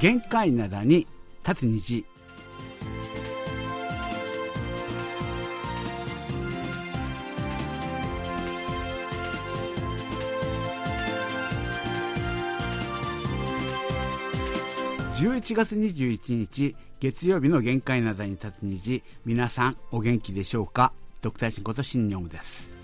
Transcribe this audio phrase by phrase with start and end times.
[0.00, 1.06] 限界灘に
[1.46, 2.06] 立つ虹。
[15.16, 19.02] 11月21日月曜日の限界灘に立つ虹。
[19.26, 20.94] 皆さんお元気でしょうか？
[21.20, 22.79] ドクターシンこと新日本です。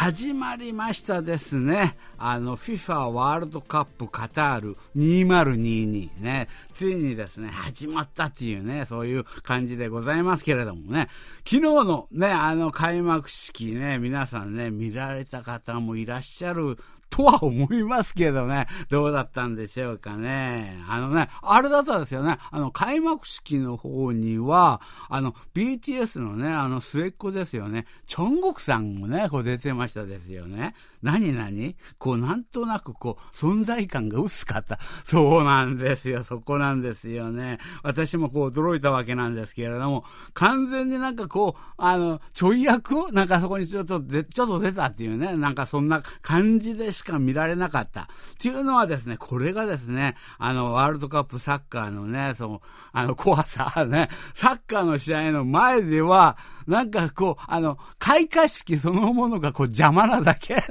[0.00, 1.96] 始まりましたですね。
[2.18, 6.46] あの、FIFA ワールドカップカタール2022ね。
[6.72, 11.08] ついにですね、始まったっていうね、そういう感じでございますけれどもね。
[11.38, 16.78] 昨日のね、あの開幕式ね、皆さんね、見られた方もいらっしゃる
[17.10, 20.82] とは思いますけどね、どうだったんでしょうかね。
[20.88, 30.74] あのね、あれだったんですよね、あの、開幕式の方には、あの、BTS のね、あの、末っ子ですよね、チョンゴクさんもね、こう出てましたですよね。
[31.02, 31.76] 何何？
[31.98, 34.78] こう、なんとなくこう、存在感が薄かった。
[35.04, 37.58] そうなんですよ、そこなんですよね。
[37.82, 48.02] 私もこう、驚いたわけなんですけれども、完全になんかこう、あの、ちょい役をなんかそこにちょっと、ちょっと出たっていうね、なんかそんな感じでししか見られなかった。
[48.02, 48.06] っ
[48.38, 60.62] ていうのはですね、これがですね、あの、ワールドカップサッカーのね、その、あの、怖さ、ね、サッカーの試合の前では、なんかこう、あの、開会式そのものがこう邪魔なだけ、ね、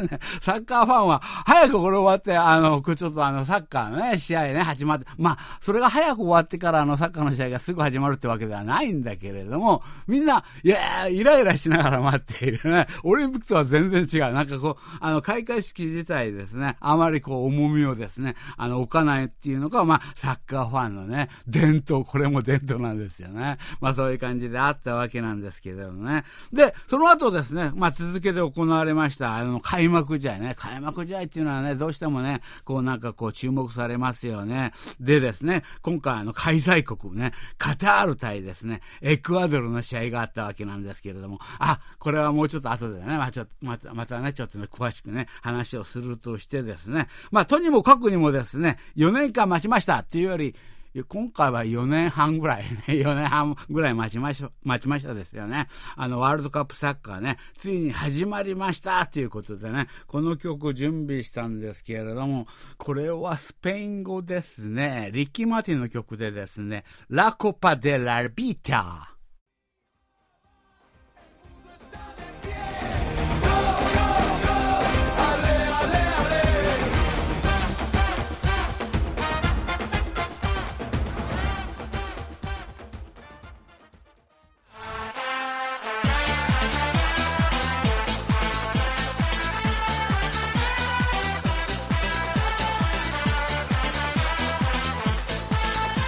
[0.42, 12.88] サッカーファンは、早くこれ終わって、あの、ちょっとあの、サッカーのね、試合ね、始まって、まあ、それが早く終わってからあの、サッカーの試合がすぐ始まるってわけではないんだけれども、みんな、いやイライラしながら待っているね。
[13.04, 14.34] オリンピックとは全然違う。
[14.34, 23.58] なんかこう、あの、開会式自体いですね、あまりこう、重みをですね、あの、置かないっていうのが、まあ、サッカーファンのね、伝統、これも伝統なんですよね。
[23.82, 26.24] まあ、そういう感じであったわけなんですけれどもね。
[26.52, 30.56] で、その後ですね、まあ、続けて行われました、あの、開幕試合ね。
[30.58, 34.72] 開幕試合っていうのはね、どうしてもね、こうなんかこう注目されますよね。
[35.00, 50.56] でですね、今回あの、開催国ね、カタール対ですね、エクアドルの試合があったわけなんですけれども、あ、これはもうちょっと後でね、まあ、ちょっと、また、またね、ちょっとね、詳しくね、話をするるとしてですね、まあ、とにもかくにもですね、4年間待ちましたっていうより、
[51.04, 55.68] 今回は4年半ぐらい、ね、 4年半ぐらい待ちましょ待ちましたですよね。
[55.96, 62.48] あの、ワールドカップサッカーね、ついに始まりましたということでね、この曲準備したんですけれども、
[62.78, 65.12] これはスペイン語ですね。
[65.14, 69.17] リッキー・マーティンの曲でですね、ラコパ・デ・ラ・ビーター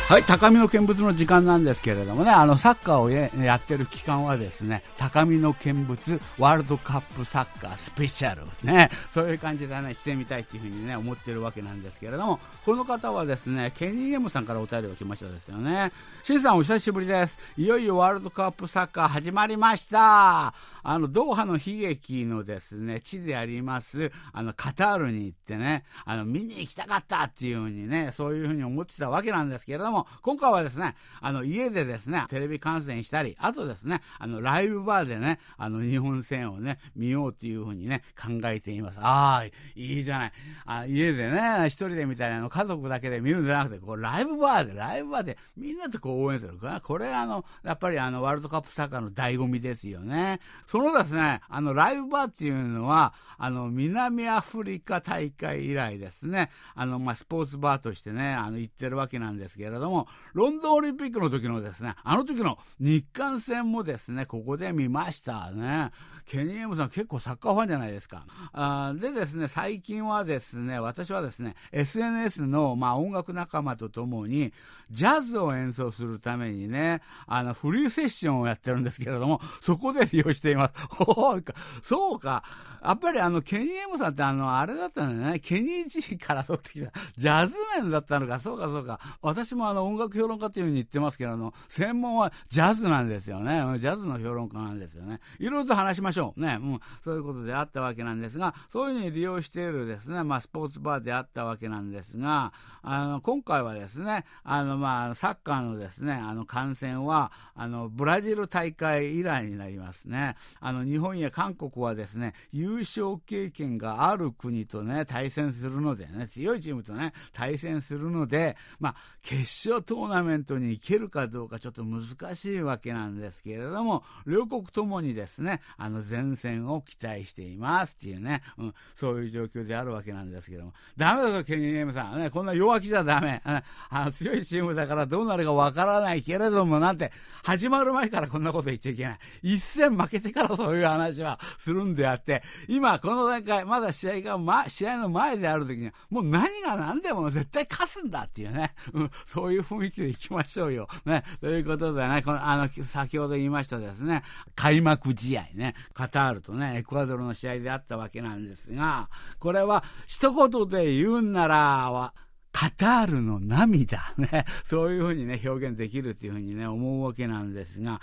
[0.09, 15.91] はい、高みの見物の時間なんですけれどもね、あの、サッカーをやってる期間はですね、高みの見物ワールドカップサッカースペシャル、ね、そういう感じでね、してみたいっていうふうにね、思ってるわけなんですけれども、この方はですね、ケニーエムさんからお便りが来ましたですよね。
[16.23, 17.37] シンさんお久しぶりです。
[17.55, 20.55] いよいよワールドカップサッカー始まりました。
[20.83, 38.99] あの、ドーハの悲劇のですね、地であります、あの、カタールに行ってね、あの、見に行きたかったっていうふうにね、そういうふうに思ってたわけなんですけれども、今回はですね、あの、家でですね、テレビ観戦したり、あとですね、あの、ライブバーでね、あの、日本戦をね、見ようっていうふうにね、考えています。
[39.01, 40.31] ああ、いいじゃない。
[40.65, 46.57] あ家でね、一人でみたいなの、家族だけで見るんじゃなくて、こう、ライブバーで、ライブバーで、みんなとこう応援する。
[46.83, 50.39] これ、あの、やっぱりあの、ワールドカップサッカーの醍醐味ですよね。
[50.65, 65.91] そのですね、あの、ライブバーっていうのは、あの、南アフリカ大会以来ですね、あの、まあ、スポーツバーとしてね、あの、行ってるわけなんですけれども、ロンドンオリンピックの時のですね、あの時の日韓戦もですね、ここで見ましたね。
[66.25, 68.25] ケニーエムさん結構サッカーファンじゃないですか。
[68.51, 74.53] あでですね、最近はですね、私はですね、SNS の、まあ、音楽仲間とともに、
[74.91, 80.58] ジャズを演奏するためにね、あの、フリーセッションをやってるんですけれども、そこで利用しています。
[80.97, 82.43] そうか、そうか。
[82.83, 85.39] やっぱりあの、ケニーエムさんってあの、あれだったんだよね。
[85.39, 88.99] ケニー G から取ってきた、ジャズ面だったのか、そうかそうか。
[89.21, 93.61] 私もあ、の音楽評論家というふうに言ってますけど、あの、専門はジャズなんですよね。
[93.79, 95.19] ジャズの評論家なんですよね。
[95.39, 96.39] いろいろと話しましょう。
[96.39, 96.57] ね。
[96.61, 96.79] うん。
[97.03, 110.37] そういうことであったわけなんですが、そういうふうに利用しているですね、まあ、スポーツバーであったわけなんですが、あの、今回はですね、あの、まあ、サッカーのですね、あの、観戦は、あの、ブラジル大会以来になりますね。
[110.59, 132.19] あの、日本や韓国はですね、優勝経験がある国とね、対戦するのでね、強いチームとね、対戦するので、まあ、決勝トーナメントに行けるかどうかちょっと難しいわけなんですけれども、両国ともにですね、あの、前線を期待していますっていうね、うん、そういう状況であるわけなんですけども、ダメだぞ、ケニー・エムさん。
[132.19, 133.41] ね、こんな弱気じゃダメ。
[133.43, 137.11] あの強いチームだからどうなるかわからないけれども、なんて、
[137.43, 139.19] 始まる前からこんなこと言っちゃいけない。
[139.41, 150.87] 一戦負けてからそういう話はするんであって、今、この段階、まだ試合が、ま、試合の前である時には、もう何が何でも絶対勝つんだっていうね、うん、そういう雰囲気でいきましょうよ。
[151.05, 154.23] ね、ということでね、この、あの、先ほど言いましたですね、
[154.55, 159.09] 開幕試合ね、カタールとね、エクアドルの試合であったわけなんですが、
[159.39, 162.13] これは一言で言うんならは、
[162.51, 168.01] カタールの涙ね、そういうふうにね、表現できるっていうふうにね、思うわけなんですが、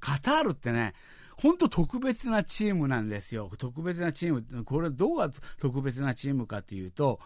[0.00, 0.94] カタールってね、
[1.40, 3.50] 本当特別なチームなんですよ。
[3.58, 4.64] 特別なチーム。
[4.64, 7.20] これどうが特別なチームかというと、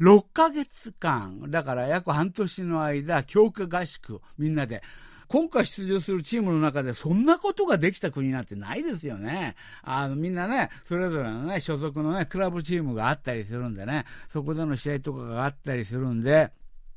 [0.00, 4.82] 6ヶ月間、だから約半年の間、強化合宿、みんなで、
[5.28, 9.56] 今回出場するチームの中でそんなことができた国なんてないですよね。
[9.82, 16.52] あの、みんなね、それぞれのね、所属のね、クラブチームがあったりするんでね、そこでの試合とかがあったりするんで、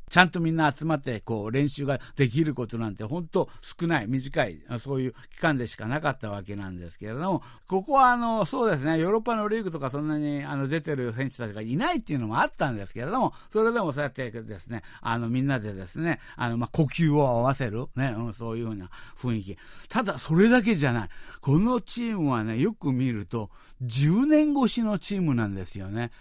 [0.10, 19.58] ちゃんとみんな集まってこう練習ができることなんて本当少ない、短い、そういう期間でしかなかったわけなんですけれども、ここはあの、そうですね、ヨーロッパのリーグとかそんなにあの出てる選手たちがいないっていうのもあったんですけれども、それでもそうやってですね、あのみんなでですね、あのまあ呼吸を合わせる、ね、うん、そういうような雰囲気。
[19.88, 21.10] ただそれだけじゃない。
[21.42, 23.50] このチームはね、よく見ると
[23.84, 26.12] 10年越しのチームなんですよね。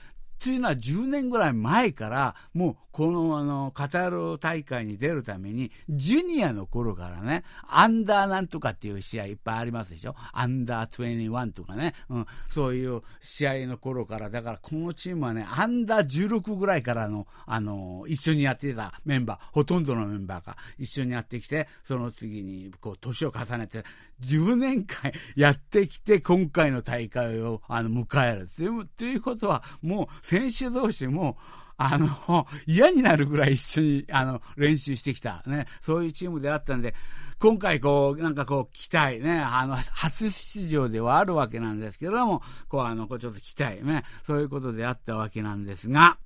[0.42, 10.16] というのは10年ぐらい前から、もうこのあのカタール大会に出るために、ジュニアの頃からね、アンダーなんとかっていう試合いっぱいありますでしょ？
[10.32, 23.84] アンダー21とかね、うん、そういう試合の頃から、だからこのチームはね、アンダー16ぐらいからの、あの、一緒にやってたメンバー、ほとんどのメンバーが一緒にやってきて、その次にこう年を重ねて、
[24.20, 28.48] 10年間やってきて、今回の大会をあの迎える。
[28.96, 31.38] ということは、もう選手同士も、
[31.78, 36.94] あの、 嫌になるぐらい一緒に、あの、練習してきた、ね、そういうチームであったんで、
[37.38, 46.18] 今回こう、なんかこう、期待ね、あの、初出場ではあるわけなんですけども、こう、あの、こう、ちょっと期待ね、そういうことであったわけなんですが、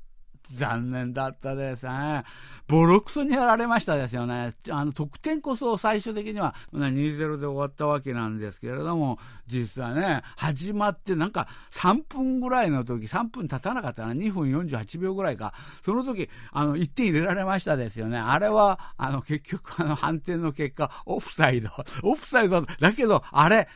[0.54, 2.24] 残念だったですね。
[2.68, 4.54] ボロクソにやられましたですよね。
[4.70, 18.18] あの、得点こそ最終的には2-0で終わったわけなんですけれども、実はね、始まってなんか3分ぐらいの時、3分経たなかったな、2分48秒ぐらいか、その時、あの、1点入れられましたですよね。
[18.18, 21.70] あれは、あの、結局、あの、判定の結果、オフサイド。
[22.02, 23.68] オフサイド、だけど、あれ、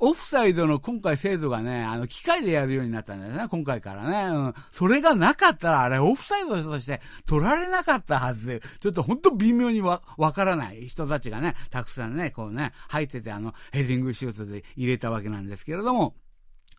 [0.00, 4.34] オフサイドの今回制度がね、あの、機械でやるようになったんだよね、今回からね。
[4.34, 4.54] うん。
[4.70, 16.14] それがなかったら、あれ、オフサイドとして取られなかったはずで、ちょっとほんと微妙にわ、わからない人たちがね、たくさんね、こうね、入ってて、あの、ヘディングシュートで入れたわけなんですけれども、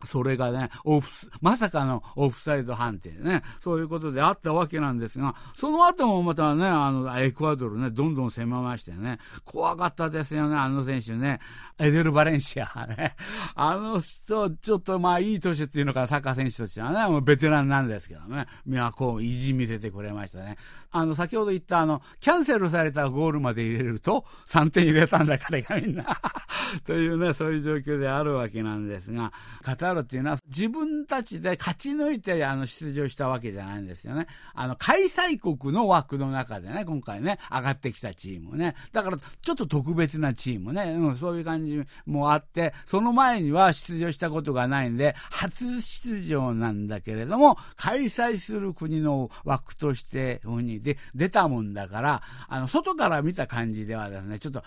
[0.04, 11.40] それがね、オフ、まさかのオフサイド判定ね、そういうことであったわけなんですが、その後もまたね、あの、エクアドルね、どんどん攻めましてね、怖かったですよね、あの選手ね、
[11.78, 13.16] エデル・バレンシアね、
[13.54, 20.56] あの人、ちょっとまあいい年っていうのか、サッカー選手としてはね、もうベテランなんですけどね、みんなこう、意地見せてくれましたね。
[20.90, 26.20] あの、先ほど言ったあの、キャンセルされたゴールまで入れると、3点入れたんだ、彼がみんな。
[26.86, 34.26] というね、そういう状況であるわけなんですが、カタっていうのは自分たちで勝ち抜いてあの出場したわけじゃないんですよね。
[34.54, 38.74] あの、開催国の枠の中でね、今回ね、上がってきたチームね。
[38.92, 54.62] だから、ちょっと特別なチームね、うん、そういう感じもあって、その前には出場したことがないんで、初出場なんだけれども、開催する国の枠として、ふうにで出たもんだから、あの、外から見た感じではですね、ちょっと、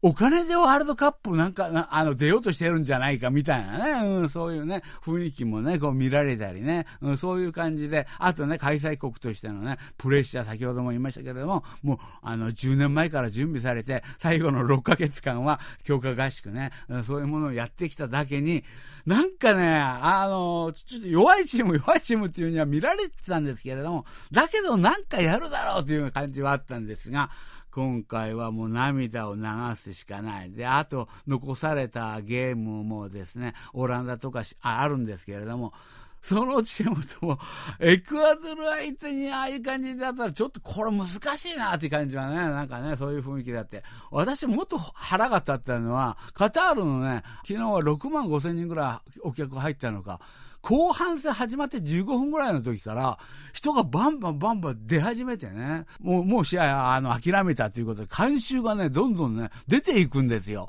[0.00, 18.62] お金でワールドカップなんか、あの、出ようとしてるんじゃないかみたいなね、うん、そういうね、雰囲気もね、こう見られたりね、うん、そういう感じで、あとね、開催国としてのね、プレッシャー、先ほども言いましたけれども、もう、あの、10年前から準備されて、最後の6ヶ月間は強化合宿ね、うん、そういうものをやってきただけに、
[19.04, 27.30] なんかね、あの、ちょっと弱いチーム、弱いチームっていうには見られてたんですけれども、だけどなんかやるだろうという感じはあったんですが、
[27.72, 29.42] 今回はもう涙を流
[29.76, 30.50] すしかない。
[30.50, 35.72] で、あと、残されたゲームもですね、オランダとかあるんですけれども、
[36.20, 37.38] そのチームとも、
[37.78, 43.82] エクアドル相手にああいう感じだったら、ちょっとこれ難しいなっていう感じはね、なんかね、そういう雰囲気だって。
[44.10, 50.20] 私もっと腹が立ったのは、カタールのね、昨日は6万5千人ぐらいお客入ったのか、
[50.68, 53.18] 後半戦始まって15分ぐらいの時から、
[53.54, 60.68] 人がバンバンバンバン出始めてね、もう、もう試合、あの、諦めたということで、観衆がね、どんどんね、出ていくんですよ。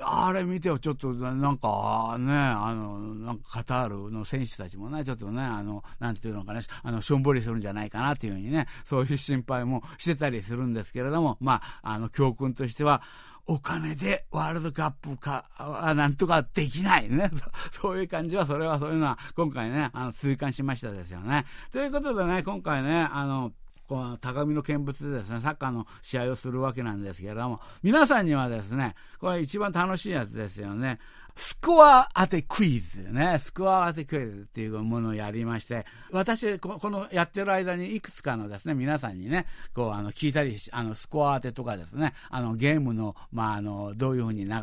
[0.00, 13.02] あれ見てよ、ちょっとなんかね、あの、なんかカタールの選手たちもね、ちょっとね、あの、なんていうのかね、あの、しょんぼりするんじゃないかなっていうふうにね、そういう心配もしてたりするんですけれども、まあ、あの、教訓としては、
[13.46, 15.50] お金でワールドカップか、
[15.96, 17.30] なんとかできないね。
[17.72, 21.44] そういう感じは、それはそういうのは、今回ね、あの、痛感しましたですよね。
[21.72, 23.52] ということでね、今回ね、あの、
[23.88, 30.98] この高みの見物でですね、サッカーの試合をするわけなんですけれども、皆さんにはですね、これ一番楽しいやつですよね。
[31.34, 33.38] スコア当てクイズね。
[33.38, 44.54] スコア当てクイズっていうものをやりまして、私、このやってる間にいくつかのですね、皆さんにね、こう、あの、聞いたり、あの、スコア当てとかですね、あの、ゲームの、まあ、あの、どういうふうに流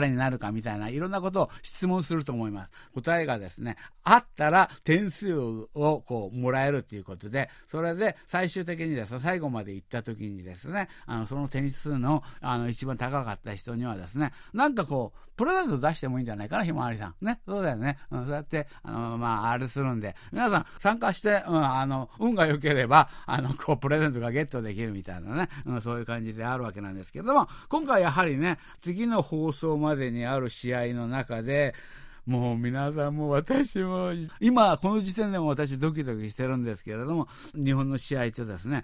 [0.00, 2.72] れになるかみたいな、いろんなことを質問すると思います。
[2.94, 17.24] 答えがですね、あったら点数を、こう、もらえるっていうことで、それで最終的にですね、最後まで行った時にですね、あの、その点数の、あの、一番高かった人にはですね、なんかこう、プレゼント出してもいいんじゃないかな、ひまわりさん。
[17.24, 17.40] ね。
[17.46, 17.96] そうだよね。
[18.10, 31.72] うん、そうやって、あの、まあ、あれするんで、皆さん参加して、うん、あの、運が良ければ、あの、こう、プレゼントがゲットできるみたいなね、うん、そういう感じであるわけなんですけども、今回やはりね、次の放送までにある試合の中で、
[32.28, 38.82] もう皆さんも私も、今この時点でも私ドキドキしてるんですけれども、日本の試合とですね、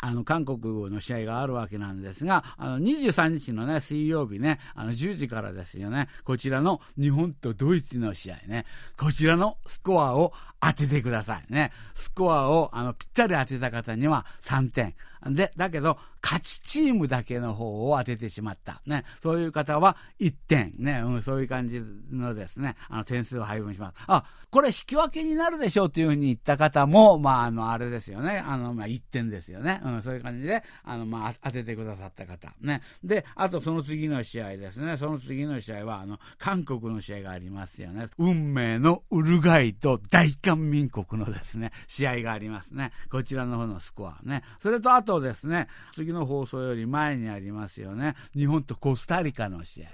[0.00, 8.64] あの、韓国の試合があるわけなんですが、あの、23日のね、水曜日ね、あの、10時からですよね、こちらの日本とドイツの試合ね、
[8.96, 11.72] こちらのスコアを当ててくださいね。
[11.94, 14.94] スコアを、あの、ぴったり当てた方には3点。
[15.26, 18.82] で、だけど、勝ちチームだけの方を当ててしまった。
[18.86, 19.04] ね。
[19.22, 20.74] そういう方は1点。
[20.78, 21.00] ね。
[21.04, 23.96] うん、そういう感じのですね、あの、点数を配分します。
[24.06, 28.38] あ、これ引き分けになるでしょうっていうふうに言った方も、まあ、あの、あれですよね。
[28.38, 29.80] あの、まあ、1点ですよね。
[29.84, 32.52] うん、そういう感じで、あの、まあ、当ててくださった方。
[32.60, 32.82] ね。
[33.02, 34.96] で、あとその次の試合ですね。
[34.96, 38.06] その次の試合は、あの、韓国の試合がありますよね。
[38.18, 42.92] 運命のウルガイと大韓民国のですね、試合がありますね。
[43.10, 44.42] こちらの方のスコアね。
[44.60, 48.14] それと、あととですね、次の放送より前にありますよね。
[48.36, 49.88] 日本とコスタリカの試合。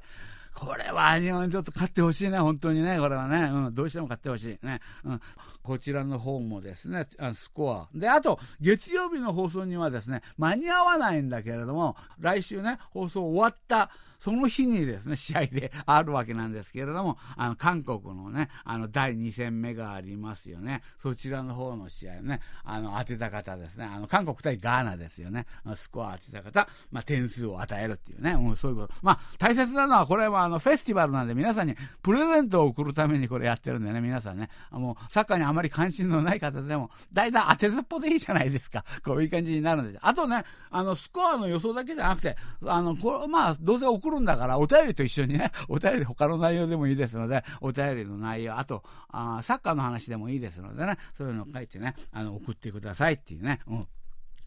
[0.54, 5.20] これは日本ちょっと勝ってほしいね、本当にね、これはね、うん、どうしても勝ってほしいね、うん。
[5.62, 7.88] こちらの方もですね、スコア。
[7.92, 13.90] で、あと、月曜日の放送にはですね、間に合わないんだけれども、来週ね、放送終わった
[14.24, 20.82] その日にですね、試合で あるわけなんですけれども、あの、韓国のね、あの、第2戦目がありますよね。
[20.98, 23.84] そちらの方の試合ね、あの、当てた方ですね。
[23.84, 25.44] あの、韓国対ガーナですよね。
[25.74, 28.94] スコア当てた方、まあ、点数を与えるっていうね、うん、そういうこと。
[29.02, 38.84] まあ、大切なのは、これはあの、フェスティバルなんで皆さんにプレゼントを送るためにこれやってるんでね、皆さんね、もう、サッカーにあまり関心のない方でも、大体当てずっぽでいいじゃないですか。
[39.04, 39.98] こういう感じになるんです。
[40.02, 42.36] あとね、あの、スコアの予想だけじゃなくて、
[42.66, 53.86] あの、これ、まあ、どうせ送るんだから、お便りと一緒にね、 お便り他の内容でもいいですので、お便りの内容、あと、あサッカーの話でもいいですのでね、そういうのを書いてね、あの、送ってくださいっていうね、うん。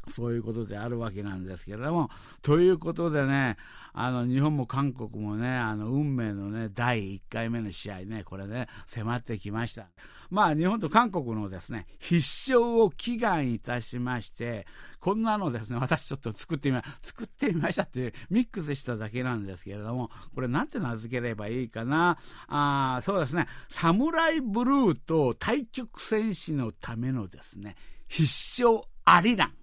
[0.09, 2.09] そういうことであるわけなんですけれども、
[2.41, 3.57] ということでね、
[3.93, 9.87] あの、日本も韓国もね、あの、運命のね、第1回目の試合ね、これね、迫ってきました。
[10.29, 12.17] まあ、日本と韓国のですね、必
[12.51, 14.67] 勝を祈願いたしまして、
[14.99, 22.17] こんなのですね、私ちょっと作ってみま、作ってみましたっていう、ミックスしただけなんですけれども、これなんて名付ければいいかな。
[22.47, 27.75] あそうですね、サムライブルーと対局戦士のためのですね、
[28.07, 28.23] 必
[28.63, 29.53] 勝ありラン。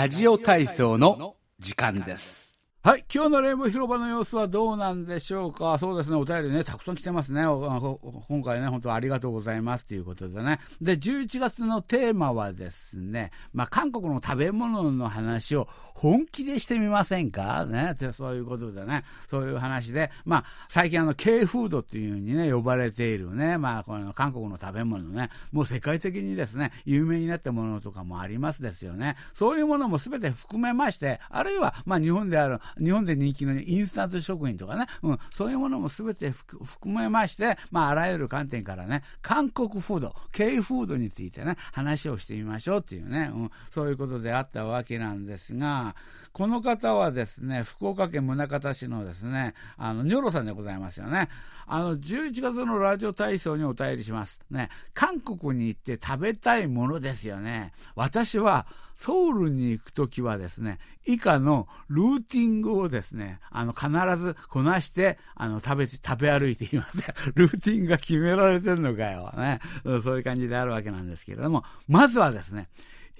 [0.00, 2.37] ラジオ体操の時間です。
[2.80, 3.04] はい。
[3.12, 5.78] 今日のレイン広場の様子はどうなんでしょうか？
[5.78, 6.16] そうですね。
[6.16, 7.42] お便りね、たくさん来てますね。
[7.42, 10.60] 今回ね、本当ありがとうございますということでね。
[10.80, 17.66] で、11月のテーマはですね、まあ、韓国の食べ物の話を本気でしてみませんか？
[17.66, 17.96] ね。
[18.12, 19.02] そういうことでね。
[19.28, 29.16] そういう話で、まあ、最近あの、K フードっていうふうにね、呼ばれているね、まあ、この韓国の食べ物ね、もう世界的にですね、有名になったものとかもありますですよね。
[29.34, 45.94] そういうものも全て含めまして、あるいは、まあ、日本である、日本で人気のインスタント食品とかね、うん、そういうものも全て含めまして、まあ、あらゆる観点からね、韓国フード、K フードについてね、話をしてみましょうっていうね、うん、そういうことであったわけなんですが、
[46.32, 51.28] この方はですね、福岡県宗像市のですね、あの、ニョロさんでございますよね。
[51.66, 54.40] あの、11月のラジオ体操にお便りします。
[54.50, 57.72] ね、韓国に行って食べたいものですよね。
[57.94, 58.66] 私は、
[58.98, 63.88] ソウルに行くときはですね、以下のルーティングをですね、あの、必
[64.20, 66.98] ずこなして、あの、食べて、食べ歩いています。
[67.36, 69.32] ルーティングが決められてるのかよ。
[69.36, 69.60] ね。
[70.02, 72.68] そういう感じであるわけなんですけれども、まずはですね、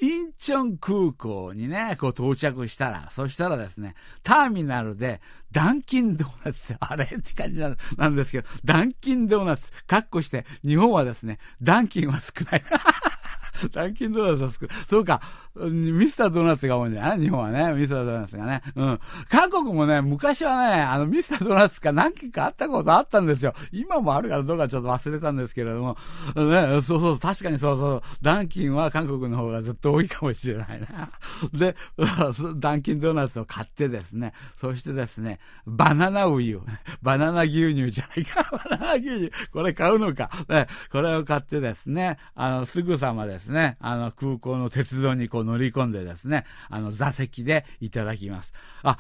[0.01, 7.61] インチョン空港にね、こう到着したら、そしたらですね、ターミナルでダンキンドーナツ、 あれって感じ
[7.97, 12.65] なんですけど、ダンキンドーナツ、カッコして、日本はですね、ダンキンは少ない。
[13.73, 14.77] ダンキンドーナツは少ない。
[14.87, 15.21] そうか、
[15.57, 17.73] ミスタードーナツが多いんだよね、日本はね。
[17.73, 18.63] ミスタードーナツがね。
[18.77, 19.01] うん。
[19.29, 23.55] 韓国もね、昔はね、あの、ミスタードーナツか何件かあったことあったんですよ。
[23.73, 25.97] 今もあるからどうかちょっと忘れたんですけれども。
[26.37, 28.03] ね、そうそう、確かにそうそう。
[28.23, 31.11] ダンキンは韓国の方がずっと多いかもしれないな。
[31.53, 31.77] で、
[32.57, 36.61] ダンキンドーナツを買ってですね、そしてですね、バナナウユ、
[37.03, 38.49] バナナ牛乳じゃないか。
[38.71, 40.31] バナナ牛乳、これ買うのか。
[40.49, 48.53] ね、これを買ってですね、あの、すぐさまですね、あの、空港の鉄道にこう乗り込んでですね、あの、座席でいただきます。
[48.83, 48.99] あ、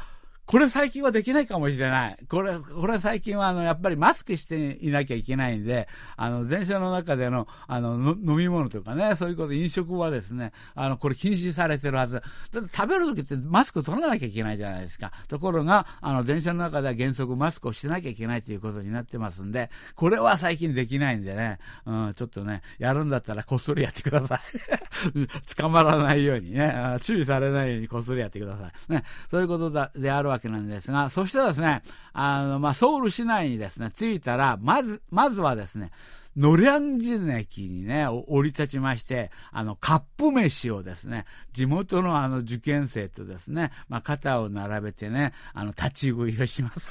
[0.48, 2.16] これ最近はできないかもしれない。
[2.26, 12.22] これ、これ最近はあの、やっぱりマスクしていなきゃいけないんで、あの、電車の中での、あの、飲み物とかね、そういうこと、飲食はですね、あの、これ禁止されてるはず。
[12.50, 15.12] だって食べるときってマスク取らなきゃいけないじゃないですか。
[15.28, 24.40] ところが、あの、電車の中では原則マスクをしてなきゃいけないということになってますんで、これは最近できないんでね、うん、ちょっとね、やるんだったらこっそりやってください。
[25.56, 28.92] 捕まらないようにね、注意されないようにこっそりやってください。
[28.92, 35.90] ね、そういうことだであるわけけなんですが、そしてですね、あの、まあ、ソウル市内にですね、着いたら、まず、まずはですね、
[36.36, 46.90] ノリャンジネ駅にね、降り立ちまして、あの、カップ飯をですね、地元のあの受験生とですね、まあ、肩を並べてね、あの、立ち食いをします。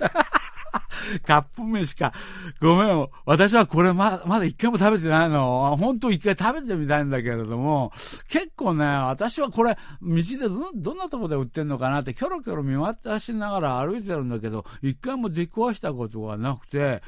[1.25, 2.13] カップ飯か。
[2.61, 5.75] ごめん、私はこれままだ一回も食べてないの。
[5.79, 7.91] 本当一回食べてみたいんだけれども、
[8.27, 17.01] 結構ね、私はこれ、道でどどんなとこで売ってんのかなって、キョロキョロ見渡しながら歩いてるんだけど、一回も出くわしたことがなくて、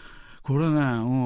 [0.50, 0.80] これね、う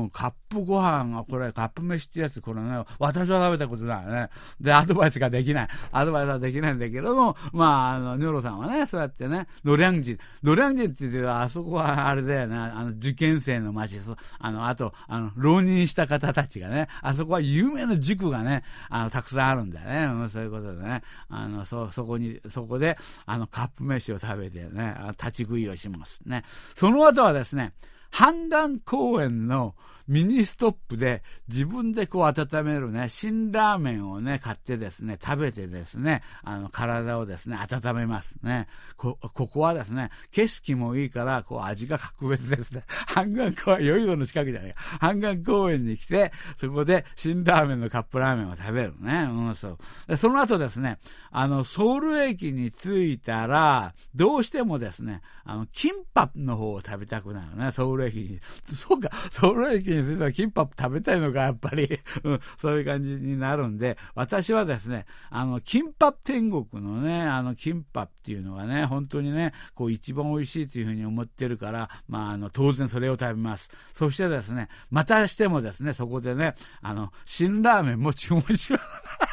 [0.08, 4.30] ん、カップご飯が、これ、カップ飯ってやつ、これね、私は食べたことないね。
[4.60, 5.68] で、アドバイスができない。
[5.94, 13.98] アドバイスはできないんだけども、まあ、あの、ニョロさんはね、そうやってね、ノリャンジン、ノリャンジンって言ってあそこはあれだよね、あの、受験生の街、
[14.40, 20.22] あの、あと、あの、浪人した方たちがね、あそこは有名な塾がね、あの、たくさんあるんだよね。
[20.22, 26.44] うん、そういうことでね、あの、そ、そこに、そこで、あの、カップ飯を食べてね、立ち食いをしますね。
[26.76, 27.72] その後はですね、
[28.14, 29.74] 漢江公園の
[30.08, 38.68] ミニストップで自分でこう温めるね、辛ラーメンをね、買ってですね、食べてですね、あの、体をですね、温めますね。
[38.98, 42.84] こ、ここはですね、景色もいいから、こう、味が格別ですね。
[43.08, 44.82] 漢江公園、汝矣島の近くじゃないか。
[45.00, 49.28] 漢江公園に来て、そこで辛ラーメンのカップラーメンを食べるね。
[49.30, 49.78] うん、そう。
[50.08, 51.00] で、その後ですね、
[51.32, 58.40] あの、ソウル駅に着いたら、どうしてもですね、あの、キンパの方を食べたくなるね、ソウル駅に。
[58.76, 62.00] そうか、ソウル駅に着いたらキンパ食べたいのか、やっぱり。
[62.24, 73.70] うん、そういう感じになるんで、私はですね、あの、キンパ天国のね、あの、キンパっていうのがね、本当にね、こう、一番美味しいというふうに思ってるから、まあ、あの、当然それを食べます。
[73.94, 79.33] そしてですね、またしてもですね、そこでね、あの、辛ラーメンも注文します。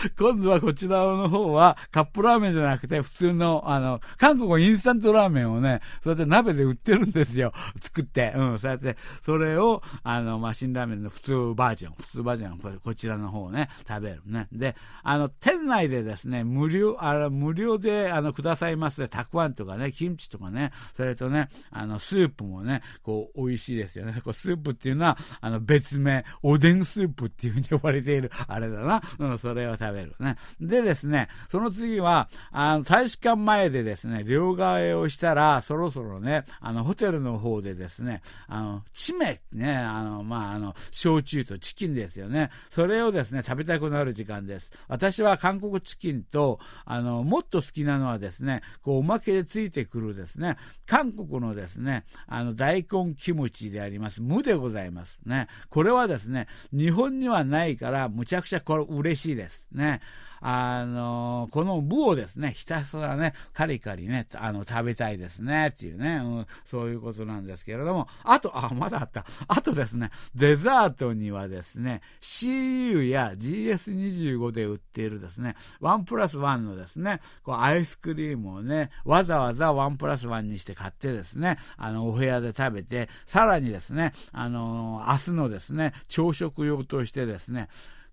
[0.18, 7.52] 今度はこちらの方はカップラーメンじゃなくて普通の、あの、韓国インスタントラーメンをね、そうやって鍋で売ってるんですよ。
[7.80, 8.32] 作って。
[8.36, 14.48] うん、そうやって、それを、あの、まあ、辛ラーメンの普通バージョン、普通バージョン、ここちらの方をね、食べるね。
[14.52, 24.20] で、あの、店内でですね、無料、あの、無料で、あの、くださいますね、たくあんとかね、キムチとかね、それとね、あの、スープもね、こう、美味しいですよね。
[24.24, 29.02] こうスープっていうのは、あの、別名、おでんスープっていうふうに呼ばれている、あれだな。
[29.18, 30.36] うん、それを食べるね。
[30.60, 42.50] でですね、その次は、あの、大使館前でですね、両替をしたら、そろそろね、あの、ホテルの方でですね、あの、チメ、ね、あの、まあ、あの、焼酎とチキンですよね。
[42.70, 44.72] それをですね、食べたくなる時間です。
[44.88, 55.48] 私は韓国チキンと、あの、もっと好きなのはですね、こう、おまけでついてくるですね、韓国のですね、あの、大根キムチであります、無でございますね。
[55.70, 59.68] これはですね、日本にはないから、むちゃくちゃこれ嬉しいです。
[59.76, 60.00] ね。
[60.40, 69.24] あの、この部をですね、ひたすらね、カリカリね、あの、食べたいですね、っていうね、うん、そういうことなんですけれども、あと、あ、まだあった。
[69.48, 87.68] あとですね、デザートにはですね、CU や GS25 で売っているですね、1プラス1のですね、こうアイスクリームをね、わざわざ1プラス1にして買ってですね、あの、お部屋で食べて、さらにですね、あの、明日のですね、朝食用としてですね、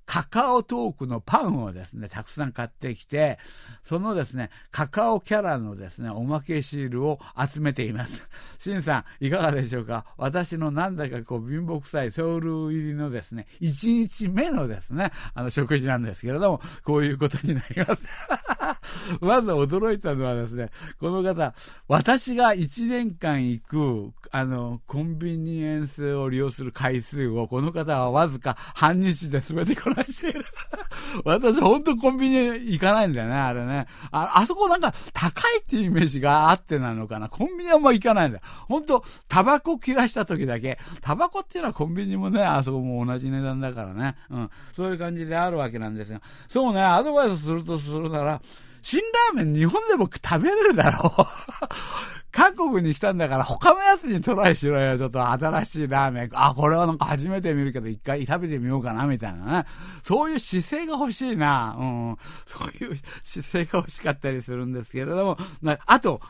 [0.06, 3.40] カカオトークのパンをですね、たくさん買ってきて、
[3.84, 8.24] そのですね、カカオキャラのですね、おまけシールを集めています。
[8.60, 10.06] シンさん、いかがでしょうか？
[10.18, 18.04] 私のなんだかこう貧乏臭いソウル入りのですね、1日目のですね、あの食事なんですけれども、こういうことになります。
[19.22, 21.54] まず驚いたのはですね、この方、
[21.88, 30.46] 私が1年間行く、あの、コンビニエンスを利用する回数を、この方はわずか半日で全てこなしてる。
[31.26, 32.38] 私、ほんとコンビニ
[32.72, 33.88] 行かないんだよね、あれね。
[34.12, 37.30] あ、あそこなんか高いっていうイメージがあってなのかな。
[37.30, 38.44] コンビニはもう行かないんだよ。
[38.68, 40.80] ほんと、タバコ切らした時だけ。
[41.02, 44.16] タバコっていうのはコンビニもね、あそこも同じ値段だからね。
[44.30, 44.50] うん。
[44.74, 46.22] そういう感じであるわけなんですが。
[46.48, 48.42] そうね、アドバイスするとするなら、
[48.84, 49.02] 辛
[49.36, 52.23] ラーメン日本でも食べれるだろう。
[52.34, 54.98] 韓国に来たんだから他のやつにトライしろよ。
[54.98, 56.30] ちょっと新しいラーメン。
[56.34, 59.66] あ、これはなんか初めて見るけど一回食べてみようかな、みたいなね。
[60.02, 61.78] そういう姿勢が欲しいな。
[61.80, 62.18] うん。
[62.46, 65.38] そういう姿勢が欲しかったりするんですけれども。
[65.86, 66.22] あと、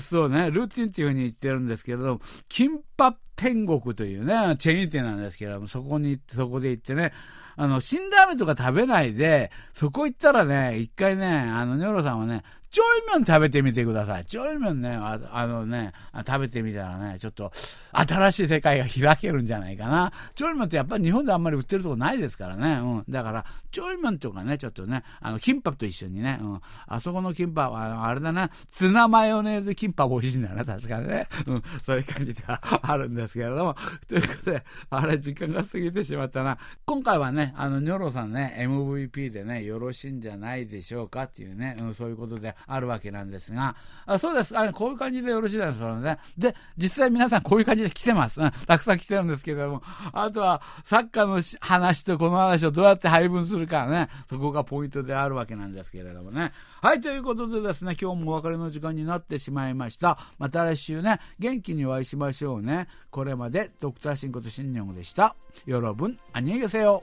[0.00, 7.12] そうね、ルーティンっていうふうに言ってるんですけれども、キンパ天国というね、チェーン店なんですけれども、そこに行って、そこで行ってね、
[7.56, 12.42] あの、辛ラーメンとか食べないで、そこ行ったらね、一回ね、あの、ニョロさんはね、
[12.72, 14.24] ちょい麺食べてみてください。
[14.24, 15.92] ちょい麺ね、ああのね、
[16.26, 17.52] 食べてみたらね、ちょっと
[17.92, 20.10] 新しい世界が開けるんじゃないかな。
[20.34, 22.80] ちょい麺ってやっぱり日本であんまり売ってるとこないですからね。
[22.80, 23.04] うん。
[23.10, 26.60] だから、ちょい麺とかね、ちょっとね、あの、キンパと一緒にね、うん。
[26.86, 31.28] あそこのキンパは、あれだな、ツナマヨネーズキンパ美味しいんだよね、確かにね。
[31.46, 31.62] うん。
[31.84, 32.58] そういう感じでは
[32.90, 33.76] あるんですけれども。
[34.08, 36.56] ということで、あれ、時間が過ぎてしまったな。
[36.86, 46.18] 今回はね、あの、ニョロさんね、MVP でね、よろしいんじゃないでしょうかっていうね、うん、そういうことであるわけなんですが、あそうですあ、こういう感じでよろしいですよね。
[46.36, 48.40] で、実際皆さんこういう感じで来てます。
[48.40, 56.52] うん、たくさん来てるんですけれども、あとは、サッカーの話とこの話をどうやって配分するかね、そこがポイントであるわけなんですけれどもね。
[56.80, 60.18] はい、ということでですね、今日もお別れの時間になってしまいました。
[60.38, 62.88] また来週ね、元気にお会いしましょうね。
[63.10, 65.36] これまで、ドクターシンことシンニョンでした。
[65.66, 67.02] よろぶん、あにげせよ。